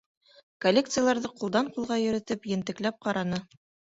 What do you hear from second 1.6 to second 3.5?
ҡулға йөрөтөп, ентекләп ҡараны.